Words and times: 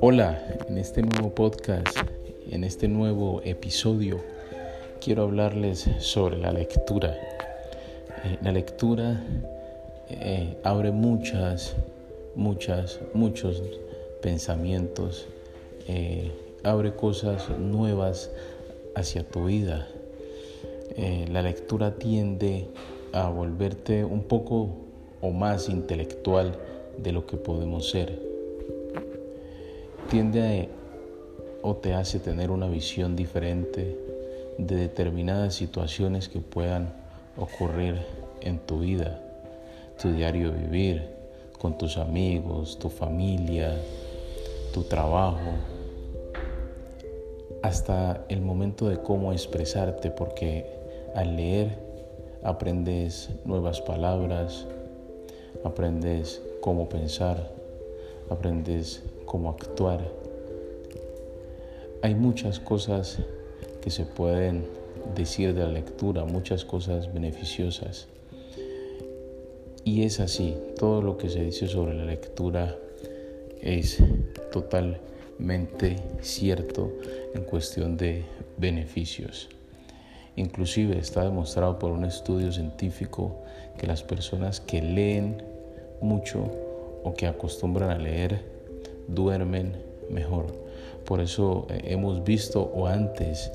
Hola, 0.00 0.42
en 0.68 0.76
este 0.76 1.02
nuevo 1.02 1.30
podcast, 1.30 1.96
en 2.50 2.64
este 2.64 2.88
nuevo 2.88 3.40
episodio, 3.44 4.20
quiero 5.00 5.22
hablarles 5.22 5.88
sobre 5.98 6.36
la 6.36 6.52
lectura. 6.52 7.16
Eh, 8.24 8.38
la 8.42 8.52
lectura 8.52 9.24
eh, 10.10 10.58
abre 10.62 10.90
muchas, 10.90 11.74
muchas, 12.34 13.00
muchos 13.14 13.62
pensamientos, 14.20 15.26
eh, 15.88 16.32
abre 16.64 16.94
cosas 16.94 17.48
nuevas 17.58 18.30
hacia 18.94 19.24
tu 19.24 19.46
vida. 19.46 19.88
la 21.30 21.40
lectura 21.40 21.94
tiende 21.94 22.66
a 23.12 23.30
volverte 23.30 24.04
un 24.04 24.24
poco 24.24 24.91
o 25.22 25.30
más 25.30 25.70
intelectual 25.70 26.52
de 26.98 27.12
lo 27.12 27.26
que 27.26 27.38
podemos 27.38 27.88
ser. 27.88 28.20
Tiende 30.10 30.68
o 31.62 31.76
te 31.76 31.94
hace 31.94 32.18
tener 32.18 32.50
una 32.50 32.68
visión 32.68 33.16
diferente 33.16 33.96
de 34.58 34.76
determinadas 34.76 35.54
situaciones 35.54 36.28
que 36.28 36.40
puedan 36.40 36.92
ocurrir 37.38 37.96
en 38.42 38.58
tu 38.58 38.80
vida, 38.80 39.22
tu 40.00 40.12
diario 40.12 40.52
vivir, 40.52 41.08
con 41.58 41.78
tus 41.78 41.96
amigos, 41.96 42.78
tu 42.78 42.90
familia, 42.90 43.76
tu 44.74 44.82
trabajo, 44.82 45.52
hasta 47.62 48.24
el 48.28 48.40
momento 48.40 48.88
de 48.88 48.98
cómo 48.98 49.32
expresarte, 49.32 50.10
porque 50.10 50.66
al 51.14 51.36
leer 51.36 51.78
aprendes 52.42 53.30
nuevas 53.44 53.80
palabras, 53.80 54.66
aprendes 55.64 56.42
cómo 56.60 56.88
pensar, 56.88 57.52
aprendes 58.30 59.02
cómo 59.24 59.50
actuar. 59.50 60.00
Hay 62.02 62.14
muchas 62.14 62.58
cosas 62.58 63.18
que 63.80 63.90
se 63.90 64.04
pueden 64.04 64.64
decir 65.14 65.54
de 65.54 65.62
la 65.62 65.70
lectura, 65.70 66.24
muchas 66.24 66.64
cosas 66.64 67.12
beneficiosas. 67.12 68.08
Y 69.84 70.02
es 70.02 70.20
así, 70.20 70.56
todo 70.78 71.02
lo 71.02 71.16
que 71.16 71.28
se 71.28 71.42
dice 71.42 71.66
sobre 71.66 71.94
la 71.94 72.04
lectura 72.04 72.76
es 73.60 73.98
totalmente 74.52 75.96
cierto 76.20 76.92
en 77.34 77.42
cuestión 77.44 77.96
de 77.96 78.24
beneficios. 78.56 79.48
Inclusive 80.36 80.98
está 80.98 81.24
demostrado 81.24 81.78
por 81.78 81.92
un 81.92 82.04
estudio 82.04 82.52
científico 82.52 83.42
que 83.78 83.86
las 83.86 84.02
personas 84.02 84.60
que 84.60 84.80
leen 84.80 85.51
mucho 86.02 86.50
o 87.04 87.14
que 87.14 87.26
acostumbran 87.26 87.90
a 87.90 87.98
leer 87.98 88.40
duermen 89.08 89.72
mejor. 90.10 90.46
Por 91.04 91.20
eso 91.20 91.66
eh, 91.70 91.80
hemos 91.86 92.24
visto 92.24 92.62
o 92.62 92.86
antes 92.86 93.50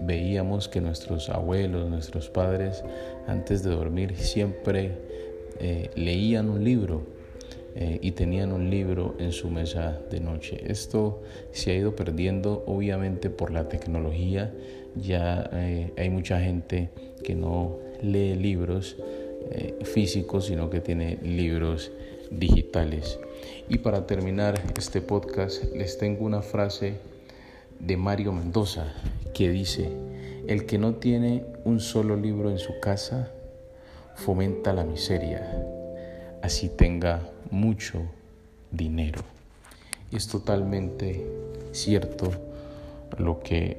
veíamos 0.00 0.68
que 0.68 0.80
nuestros 0.80 1.30
abuelos, 1.30 1.88
nuestros 1.88 2.28
padres, 2.28 2.84
antes 3.26 3.62
de 3.62 3.70
dormir 3.70 4.16
siempre 4.16 4.92
eh, 5.58 5.90
leían 5.96 6.48
un 6.48 6.62
libro 6.62 7.02
eh, 7.74 7.98
y 8.00 8.12
tenían 8.12 8.52
un 8.52 8.70
libro 8.70 9.16
en 9.18 9.32
su 9.32 9.50
mesa 9.50 9.98
de 10.10 10.20
noche. 10.20 10.62
Esto 10.66 11.22
se 11.50 11.72
ha 11.72 11.74
ido 11.74 11.96
perdiendo 11.96 12.62
obviamente 12.66 13.30
por 13.30 13.50
la 13.50 13.68
tecnología. 13.68 14.52
Ya 14.94 15.48
hay 15.96 16.10
mucha 16.10 16.40
gente 16.40 16.90
que 17.22 17.34
no 17.34 17.78
lee 18.02 18.34
libros 18.34 18.96
físicos, 19.84 20.46
sino 20.46 20.70
que 20.70 20.80
tiene 20.80 21.18
libros 21.22 21.90
digitales. 22.30 23.18
Y 23.68 23.78
para 23.78 24.06
terminar 24.06 24.60
este 24.76 25.00
podcast 25.00 25.64
les 25.74 25.98
tengo 25.98 26.24
una 26.24 26.42
frase 26.42 26.94
de 27.78 27.96
Mario 27.96 28.32
Mendoza 28.32 28.92
que 29.34 29.50
dice, 29.50 29.88
el 30.46 30.66
que 30.66 30.78
no 30.78 30.94
tiene 30.94 31.44
un 31.64 31.80
solo 31.80 32.16
libro 32.16 32.50
en 32.50 32.58
su 32.58 32.80
casa 32.80 33.30
fomenta 34.14 34.72
la 34.72 34.84
miseria, 34.84 35.64
así 36.42 36.68
tenga 36.68 37.28
mucho 37.50 38.02
dinero. 38.70 39.20
Y 40.10 40.16
es 40.16 40.26
totalmente 40.28 41.26
cierto 41.72 42.30
lo 43.18 43.40
que 43.40 43.76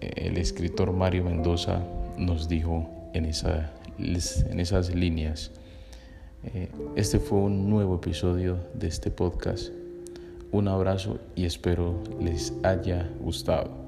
el 0.00 0.36
escritor 0.36 0.92
Mario 0.92 1.24
Mendoza 1.24 1.82
nos 2.18 2.48
dijo 2.48 2.88
en, 3.12 3.24
en 3.24 4.60
esas 4.60 4.94
líneas. 4.94 5.50
Eh, 6.44 6.68
este 6.96 7.18
fue 7.18 7.38
un 7.38 7.70
nuevo 7.70 7.96
episodio 7.96 8.58
de 8.74 8.88
este 8.88 9.10
podcast. 9.10 9.70
Un 10.50 10.68
abrazo 10.68 11.18
y 11.34 11.44
espero 11.44 12.02
les 12.20 12.52
haya 12.62 13.08
gustado. 13.20 13.81